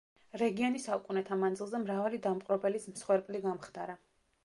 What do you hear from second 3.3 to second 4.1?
გამხდარა.